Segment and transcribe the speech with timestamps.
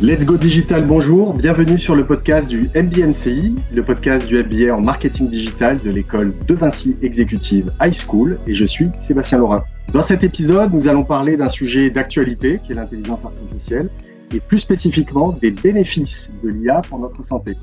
[0.00, 4.80] Let's Go Digital, bonjour, bienvenue sur le podcast du MBNCI, le podcast du MBA en
[4.80, 9.62] marketing digital de l'école de Vinci Executive High School et je suis Sébastien Laurin.
[9.92, 13.88] Dans cet épisode, nous allons parler d'un sujet d'actualité qui est l'intelligence artificielle
[14.34, 17.56] et plus spécifiquement des bénéfices de l'IA pour notre santé.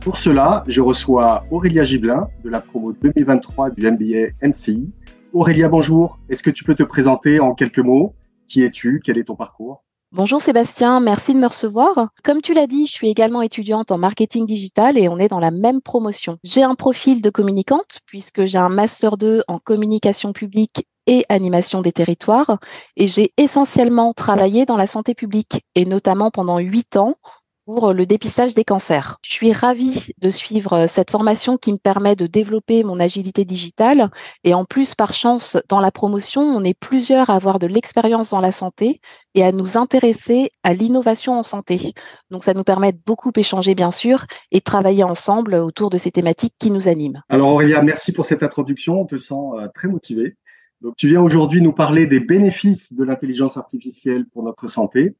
[0.00, 4.90] Pour cela, je reçois Aurélia Gibelin de la promo 2023 du MBA MCI.
[5.32, 6.18] Aurélia, bonjour.
[6.28, 8.16] Est-ce que tu peux te présenter en quelques mots?
[8.48, 9.00] Qui es-tu?
[9.04, 9.85] Quel est ton parcours?
[10.16, 12.08] Bonjour Sébastien, merci de me recevoir.
[12.24, 15.40] Comme tu l'as dit, je suis également étudiante en marketing digital et on est dans
[15.40, 16.38] la même promotion.
[16.42, 21.82] J'ai un profil de communicante puisque j'ai un master 2 en communication publique et animation
[21.82, 22.58] des territoires
[22.96, 27.16] et j'ai essentiellement travaillé dans la santé publique et notamment pendant huit ans
[27.66, 29.18] pour le dépistage des cancers.
[29.24, 34.08] Je suis ravie de suivre cette formation qui me permet de développer mon agilité digitale.
[34.44, 38.30] Et en plus, par chance, dans la promotion, on est plusieurs à avoir de l'expérience
[38.30, 39.00] dans la santé
[39.34, 41.92] et à nous intéresser à l'innovation en santé.
[42.30, 46.12] Donc, ça nous permet de beaucoup échanger, bien sûr, et travailler ensemble autour de ces
[46.12, 47.22] thématiques qui nous animent.
[47.28, 49.00] Alors, Aurélia, merci pour cette introduction.
[49.00, 50.36] On te sent euh, très motivée.
[50.82, 55.16] Donc, tu viens aujourd'hui nous parler des bénéfices de l'intelligence artificielle pour notre santé.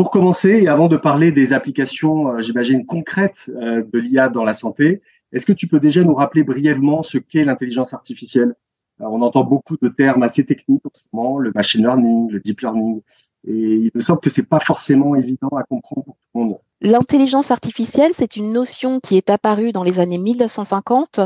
[0.00, 4.44] Pour commencer, et avant de parler des applications, euh, j'imagine, concrètes euh, de l'IA dans
[4.44, 8.54] la santé, est-ce que tu peux déjà nous rappeler brièvement ce qu'est l'intelligence artificielle?
[8.98, 12.62] On entend beaucoup de termes assez techniques en ce moment, le machine learning, le deep
[12.62, 13.02] learning,
[13.46, 16.58] et il me semble que c'est pas forcément évident à comprendre pour tout le monde.
[16.80, 21.20] L'intelligence artificielle, c'est une notion qui est apparue dans les années 1950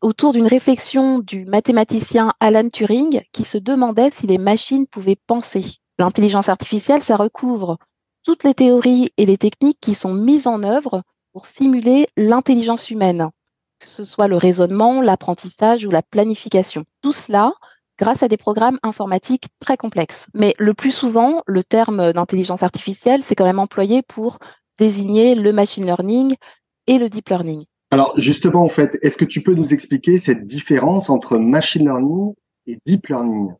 [0.00, 5.64] autour d'une réflexion du mathématicien Alan Turing qui se demandait si les machines pouvaient penser.
[5.98, 7.78] L'intelligence artificielle, ça recouvre
[8.24, 13.30] toutes les théories et les techniques qui sont mises en œuvre pour simuler l'intelligence humaine,
[13.80, 16.84] que ce soit le raisonnement, l'apprentissage ou la planification.
[17.02, 17.52] Tout cela
[17.98, 20.26] grâce à des programmes informatiques très complexes.
[20.34, 24.38] Mais le plus souvent, le terme d'intelligence artificielle, c'est quand même employé pour
[24.78, 26.34] désigner le machine learning
[26.86, 27.64] et le deep learning.
[27.90, 32.34] Alors justement, en fait, est-ce que tu peux nous expliquer cette différence entre machine learning
[32.66, 33.52] et deep learning?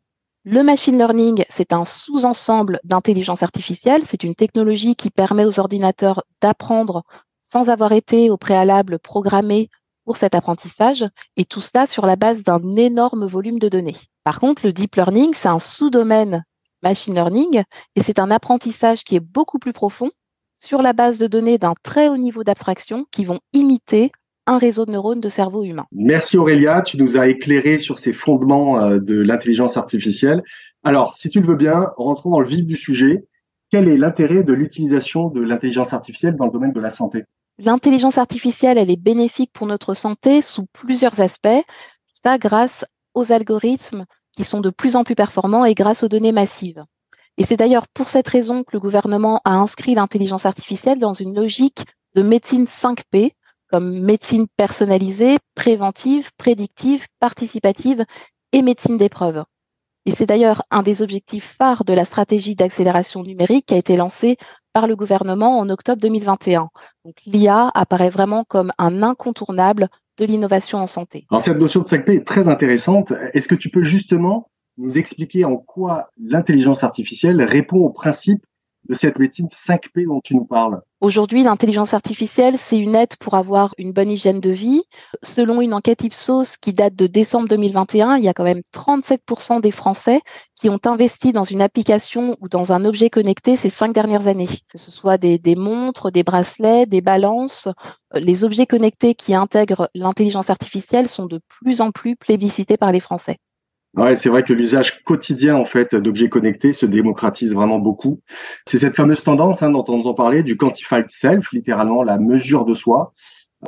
[0.45, 4.03] Le machine learning, c'est un sous-ensemble d'intelligence artificielle.
[4.05, 7.03] C'est une technologie qui permet aux ordinateurs d'apprendre
[7.39, 9.69] sans avoir été au préalable programmés
[10.05, 11.05] pour cet apprentissage,
[11.37, 13.95] et tout cela sur la base d'un énorme volume de données.
[14.25, 16.43] Par contre, le deep learning, c'est un sous-domaine
[16.81, 17.63] machine learning,
[17.95, 20.11] et c'est un apprentissage qui est beaucoup plus profond
[20.59, 24.11] sur la base de données d'un très haut niveau d'abstraction qui vont imiter
[24.45, 25.85] un réseau de neurones de cerveau humain.
[25.91, 30.43] Merci Aurélia, tu nous as éclairé sur ces fondements euh, de l'intelligence artificielle.
[30.83, 33.25] Alors, si tu le veux bien, rentrons dans le vif du sujet.
[33.71, 37.23] Quel est l'intérêt de l'utilisation de l'intelligence artificielle dans le domaine de la santé?
[37.57, 41.63] L'intelligence artificielle, elle est bénéfique pour notre santé sous plusieurs aspects.
[42.13, 44.05] Ça grâce aux algorithmes
[44.35, 46.83] qui sont de plus en plus performants et grâce aux données massives.
[47.37, 51.35] Et c'est d'ailleurs pour cette raison que le gouvernement a inscrit l'intelligence artificielle dans une
[51.35, 53.31] logique de médecine 5P,
[53.73, 58.05] comme médecine personnalisée, préventive, prédictive, participative
[58.51, 59.45] et médecine d'épreuve.
[60.05, 63.95] Et c'est d'ailleurs un des objectifs phares de la stratégie d'accélération numérique qui a été
[63.95, 64.37] lancée
[64.73, 66.69] par le gouvernement en octobre 2021.
[67.03, 69.89] Donc l'IA apparaît vraiment comme un incontournable
[70.19, 71.25] de l'innovation en santé.
[71.31, 73.11] Alors cette notion de 5P est très intéressante.
[73.33, 78.45] Est-ce que tu peux justement nous expliquer en quoi l'intelligence artificielle répond au principe
[78.87, 83.33] de cette médecine 5P dont tu nous parles Aujourd'hui, l'intelligence artificielle, c'est une aide pour
[83.33, 84.83] avoir une bonne hygiène de vie.
[85.21, 89.59] Selon une enquête Ipsos qui date de décembre 2021, il y a quand même 37%
[89.59, 90.21] des Français
[90.55, 94.47] qui ont investi dans une application ou dans un objet connecté ces cinq dernières années.
[94.69, 97.67] Que ce soit des, des montres, des bracelets, des balances,
[98.13, 103.01] les objets connectés qui intègrent l'intelligence artificielle sont de plus en plus plébiscités par les
[103.01, 103.39] Français.
[103.95, 108.21] Ouais, c'est vrai que l'usage quotidien en fait d'objets connectés se démocratise vraiment beaucoup.
[108.65, 112.65] C'est cette fameuse tendance hein, dont on entend parler du quantified self, littéralement la mesure
[112.65, 113.13] de soi.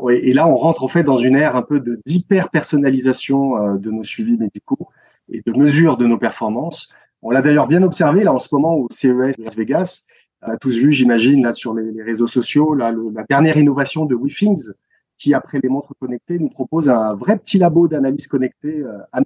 [0.10, 3.92] et là, on rentre en fait dans une ère un peu d'hyper personnalisation euh, de
[3.92, 4.88] nos suivis médicaux
[5.30, 6.90] et de mesure de nos performances.
[7.22, 10.06] On l'a d'ailleurs bien observé là en ce moment au CES Las Vegas.
[10.42, 14.16] On a tous vu, j'imagine, là sur les, réseaux sociaux, là, la dernière innovation de
[14.16, 14.72] WeThings
[15.18, 19.22] qui, après les montres connectées, nous propose un vrai petit labo d'analyse connectée euh, à.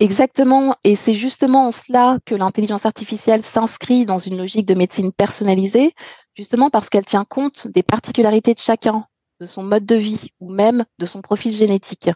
[0.00, 5.12] Exactement, et c'est justement en cela que l'intelligence artificielle s'inscrit dans une logique de médecine
[5.12, 5.92] personnalisée,
[6.36, 9.04] justement parce qu'elle tient compte des particularités de chacun,
[9.40, 12.10] de son mode de vie ou même de son profil génétique.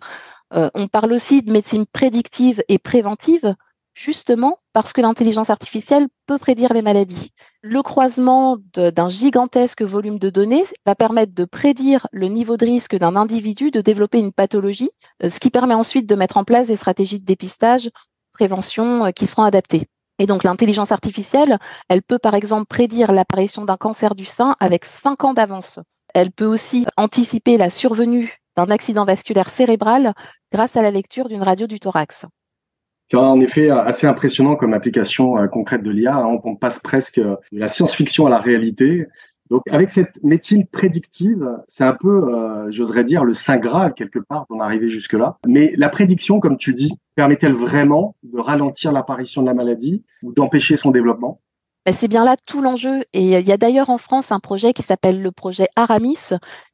[0.55, 3.55] Euh, on parle aussi de médecine prédictive et préventive,
[3.99, 7.33] justement parce que l'intelligence artificielle peut prédire les maladies.
[7.63, 12.97] Le croisement d'un gigantesque volume de données va permettre de prédire le niveau de risque
[12.97, 14.91] d'un individu de développer une pathologie,
[15.25, 17.91] euh, ce qui permet ensuite de mettre en place des stratégies de dépistage,
[18.33, 19.89] prévention euh, qui seront adaptées.
[20.21, 21.59] Et donc l'intelligence artificielle,
[21.89, 25.81] elle peut par exemple prédire l'apparition d'un cancer du sein avec 5 ans d'avance.
[26.15, 30.15] Elle peut aussi anticiper la survenue d'un accident vasculaire cérébral
[30.53, 32.27] grâce à la lecture d'une radio du thorax.
[33.11, 36.17] C'est en effet assez impressionnant comme application euh, concrète de l'IA.
[36.17, 36.39] Hein.
[36.45, 39.07] On passe presque de la science-fiction à la réalité.
[39.51, 44.19] Donc, avec cette médecine prédictive, c'est un peu, euh, j'oserais dire, le saint graal quelque
[44.19, 45.39] part d'en arriver jusque-là.
[45.47, 50.35] Mais la prédiction, comme tu dis, permet-elle vraiment de ralentir l'apparition de la maladie ou
[50.35, 51.41] d'empêcher son développement?
[51.87, 53.03] Ben, c'est bien là tout l'enjeu.
[53.15, 56.19] Et il y a d'ailleurs en France un projet qui s'appelle le projet Aramis,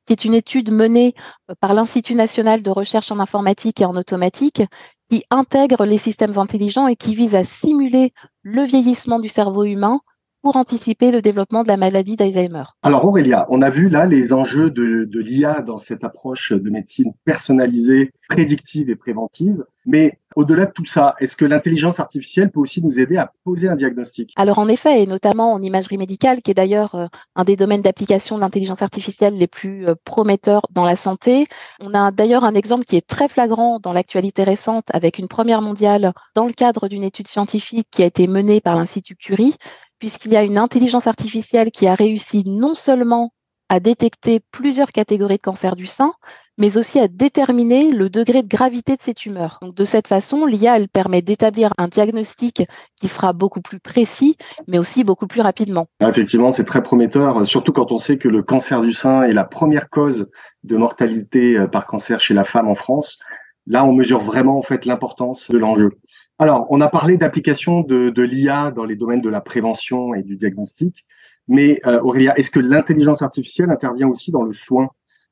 [0.06, 1.14] qui est une étude menée
[1.48, 4.62] euh, par l'Institut national de recherche en informatique et en automatique,
[5.10, 8.12] qui intègre les systèmes intelligents et qui vise à simuler
[8.42, 10.00] le vieillissement du cerveau humain
[10.42, 14.34] pour anticiper le développement de la maladie d'Alzheimer Alors Aurélia, on a vu là les
[14.34, 19.64] enjeux de, de l'IA dans cette approche de médecine personnalisée, prédictive et préventive.
[19.86, 23.68] Mais au-delà de tout ça, est-ce que l'intelligence artificielle peut aussi nous aider à poser
[23.68, 24.32] un diagnostic?
[24.36, 27.82] Alors en effet, et notamment en imagerie médicale, qui est d'ailleurs euh, un des domaines
[27.82, 31.46] d'application de l'intelligence artificielle les plus euh, prometteurs dans la santé.
[31.80, 35.62] On a d'ailleurs un exemple qui est très flagrant dans l'actualité récente avec une première
[35.62, 39.54] mondiale dans le cadre d'une étude scientifique qui a été menée par l'Institut Curie,
[39.98, 43.33] puisqu'il y a une intelligence artificielle qui a réussi non seulement
[43.68, 46.12] à détecter plusieurs catégories de cancer du sein,
[46.58, 49.58] mais aussi à déterminer le degré de gravité de ces tumeurs.
[49.62, 52.62] De cette façon, l'IA, permet d'établir un diagnostic
[53.00, 54.36] qui sera beaucoup plus précis,
[54.68, 55.86] mais aussi beaucoup plus rapidement.
[56.00, 59.44] Effectivement, c'est très prometteur, surtout quand on sait que le cancer du sein est la
[59.44, 60.30] première cause
[60.62, 63.18] de mortalité euh, par cancer chez la femme en France.
[63.66, 65.92] Là, on mesure vraiment en fait l'importance de l'enjeu.
[66.38, 70.22] Alors, on a parlé d'application de, de l'IA dans les domaines de la prévention et
[70.22, 71.06] du diagnostic.
[71.48, 74.88] Mais euh, Aurélia, est-ce que l'intelligence artificielle intervient aussi dans le soin?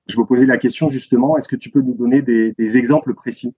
[0.09, 3.15] Je me posais la question justement, est-ce que tu peux nous donner des, des exemples
[3.15, 3.55] précis?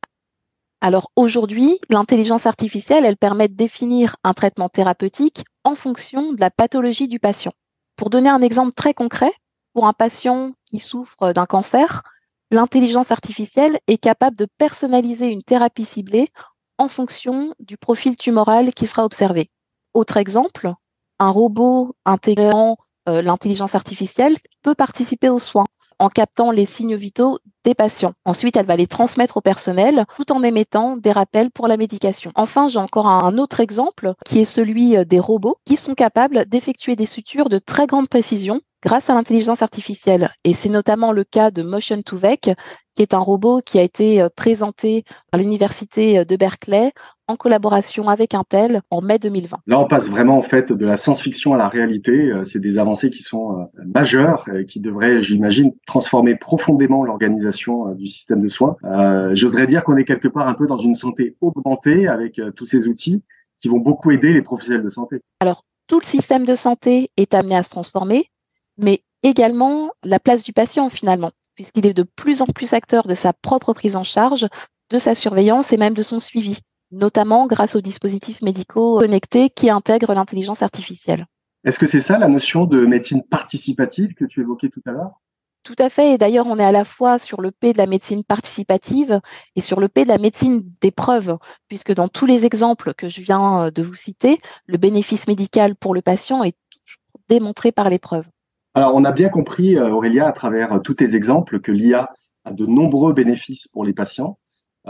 [0.81, 6.51] Alors aujourd'hui, l'intelligence artificielle, elle permet de définir un traitement thérapeutique en fonction de la
[6.51, 7.53] pathologie du patient.
[7.97, 9.33] Pour donner un exemple très concret,
[9.73, 12.03] pour un patient qui souffre d'un cancer,
[12.51, 16.29] l'intelligence artificielle est capable de personnaliser une thérapie ciblée
[16.79, 19.51] en fonction du profil tumoral qui sera observé.
[19.95, 20.75] Autre exemple,
[21.19, 22.77] un robot intégrant
[23.09, 25.67] euh, l'intelligence artificielle peut participer aux soins
[25.99, 28.15] en captant les signes vitaux des patients.
[28.25, 32.33] Ensuite, elle va les transmettre au personnel tout en émettant des rappels pour la médication.
[32.35, 36.47] Enfin, j'ai encore un autre exemple qui est celui euh, des robots qui sont capables
[36.47, 40.31] d'effectuer des sutures de très grande précision grâce à l'intelligence artificielle.
[40.45, 42.51] Et c'est notamment le cas de Motion 2 Vec,
[42.95, 46.93] qui est un robot qui a été euh, présenté à l'université euh, de Berkeley
[47.27, 49.59] en collaboration avec Intel en mai 2020.
[49.67, 52.31] Là, on passe vraiment en fait de la science-fiction à la réalité.
[52.31, 58.07] Euh, c'est des avancées qui sont majeures et qui devraient, j'imagine, transformer profondément l'organisation du
[58.07, 58.77] système de soins.
[58.85, 62.67] Euh, J'oserais dire qu'on est quelque part un peu dans une santé augmentée avec tous
[62.67, 63.23] ces outils
[63.61, 65.21] qui vont beaucoup aider les professionnels de santé.
[65.41, 68.27] Alors, tout le système de santé est amené à se transformer
[68.77, 73.15] mais également la place du patient finalement, puisqu'il est de plus en plus acteur de
[73.15, 74.47] sa propre prise en charge,
[74.91, 76.59] de sa surveillance et même de son suivi,
[76.91, 81.27] notamment grâce aux dispositifs médicaux connectés qui intègrent l'intelligence artificielle.
[81.65, 85.21] Est-ce que c'est ça la notion de médecine participative que tu évoquais tout à l'heure?
[85.63, 86.13] Tout à fait.
[86.13, 89.19] Et d'ailleurs, on est à la fois sur le P de la médecine participative
[89.57, 91.39] et sur le P de la médecine des preuves,
[91.69, 95.95] puisque dans tous les exemples que je viens de vous citer, le bénéfice médical pour
[95.95, 96.57] le patient est
[97.31, 98.29] démontré par les preuves.
[98.77, 102.11] Alors, on a bien compris, euh, Aurélia, à travers euh, tous tes exemples, que l'IA
[102.45, 104.37] a de nombreux bénéfices pour les patients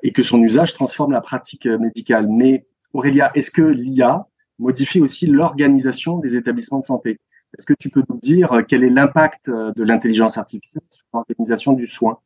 [0.03, 2.27] et que son usage transforme la pratique euh, médicale.
[2.27, 4.27] Mais Aurélia, est-ce que l'IA
[4.59, 7.19] modifie aussi l'organisation des établissements de santé?
[7.59, 11.87] Est-ce que tu peux nous dire quel est l'impact de l'intelligence artificielle sur l'organisation du
[11.87, 12.19] soin?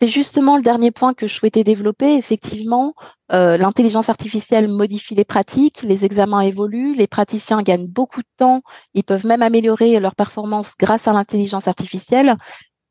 [0.00, 2.16] C'est justement le dernier point que je souhaitais développer.
[2.16, 2.94] Effectivement,
[3.32, 8.62] euh, l'intelligence artificielle modifie les pratiques, les examens évoluent, les praticiens gagnent beaucoup de temps,
[8.92, 12.36] ils peuvent même améliorer leur performance grâce à l'intelligence artificielle.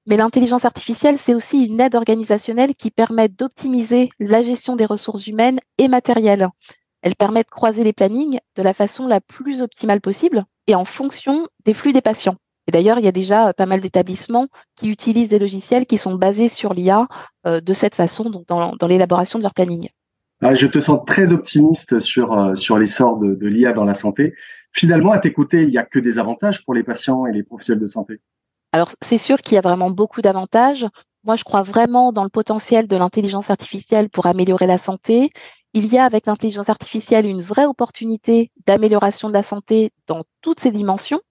[0.06, 5.28] Mais l'intelligence artificielle, c'est aussi une aide organisationnelle qui permet d'optimiser la gestion des ressources
[5.28, 6.50] humaines et matérielles.
[7.02, 10.86] Elle permet de croiser les plannings de la façon la plus optimale possible et en
[10.86, 12.38] fonction des flux des patients.
[12.68, 15.98] Et d'ailleurs, il y a déjà euh, pas mal d'établissements qui utilisent des logiciels qui
[15.98, 17.08] sont basés sur l'IA
[17.46, 19.90] euh, de cette façon, donc dans, l'élaboration de leur planning.
[20.42, 23.94] Ah, je te sens très optimiste sur, euh, sur l'essor de, de l'IA dans la
[23.94, 24.34] santé.
[24.72, 27.82] Finalement, à t'écouter, il n'y a que des avantages pour les patients et les professionnels
[27.82, 28.20] de santé.
[28.72, 30.88] Alors, c'est sûr qu'il y a vraiment beaucoup d'avantages.
[31.24, 35.32] Moi, je crois vraiment dans le potentiel de l'intelligence artificielle pour améliorer la santé.
[35.74, 40.60] Il y a avec l'intelligence artificielle une vraie opportunité d'amélioration de la santé dans toutes
[40.60, 41.22] ses dimensions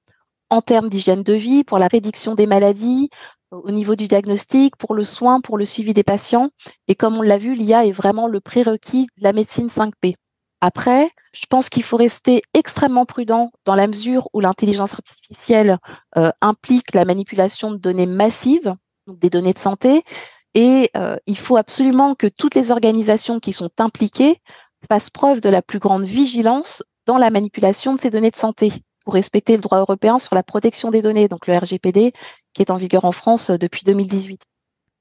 [0.52, 3.09] en termes d'hygiène de vie, pour la prédiction des maladies,
[3.50, 6.50] au niveau du diagnostic, pour le soin, pour le suivi des patients.
[6.88, 10.14] Et comme on l'a vu, l'IA est vraiment le prérequis de la médecine 5P.
[10.61, 15.78] Après, je pense qu'il faut rester extrêmement prudent dans la mesure où l'intelligence artificielle
[16.18, 18.75] euh, implique la manipulation de données massives,
[19.06, 20.04] donc des données de santé,
[20.52, 24.42] et euh, il faut absolument que toutes les organisations qui sont impliquées
[24.87, 28.71] fassent preuve de la plus grande vigilance dans la manipulation de ces données de santé
[29.04, 32.12] pour respecter le droit européen sur la protection des données, donc le RGPD,
[32.52, 34.42] qui est en vigueur en France euh, depuis 2018.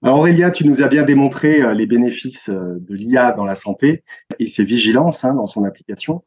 [0.03, 3.53] Alors Aurélia, tu nous as bien démontré euh, les bénéfices euh, de l'IA dans la
[3.53, 4.03] santé
[4.39, 6.23] et ses vigilances hein, dans son application.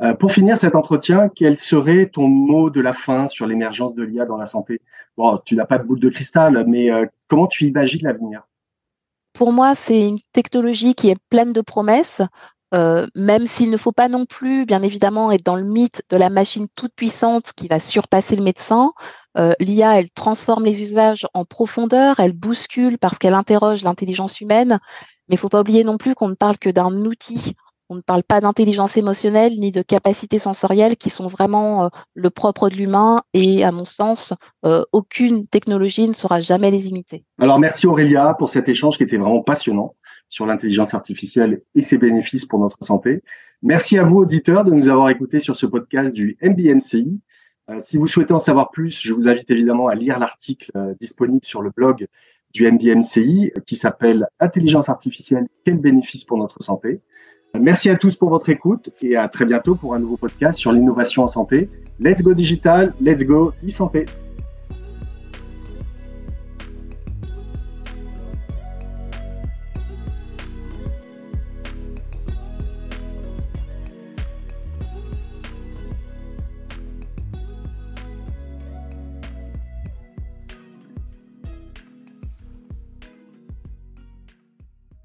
[0.00, 4.04] Euh, pour finir cet entretien, quel serait ton mot de la fin sur l'émergence de
[4.04, 4.80] l'IA dans la santé?
[5.16, 6.90] Bon, tu n'as pas de boule de cristal, mais
[7.26, 8.46] comment tu imagines l'avenir?
[9.32, 12.20] Pour moi, c'est une technologie qui est pleine de promesses.
[12.74, 16.16] Euh, même s'il ne faut pas non plus, bien évidemment, être dans le mythe de
[16.16, 18.92] la machine toute puissante qui va surpasser le médecin.
[19.38, 24.78] Euh, L'IA, elle transforme les usages en profondeur, elle bouscule parce qu'elle interroge l'intelligence humaine.
[25.28, 27.54] Mais il ne faut pas oublier non plus qu'on ne parle que d'un outil.
[27.88, 32.30] On ne parle pas d'intelligence émotionnelle ni de capacités sensorielles qui sont vraiment euh, le
[32.30, 34.32] propre de l'humain et à mon sens,
[34.90, 37.24] aucune technologie ne saura jamais les imiter.
[37.40, 39.94] Alors merci Aurélia pour cet échange qui était vraiment passionnant
[40.28, 43.22] sur l'intelligence artificielle et ses bénéfices pour notre santé.
[43.62, 47.20] Merci à vous, auditeurs, de nous avoir écoutés sur ce podcast du MBNCI.
[47.70, 50.94] Euh, si vous souhaitez en savoir plus, je vous invite évidemment à lire l'article euh,
[51.00, 52.06] disponible sur le blog
[52.52, 57.00] du MBNCI euh, qui s'appelle Intelligence artificielle, quel bénéfice pour notre santé
[57.58, 60.72] Merci à tous pour votre écoute et à très bientôt pour un nouveau podcast sur
[60.72, 61.70] l'innovation en santé.
[61.98, 64.04] Let's go digital, let's go e-santé.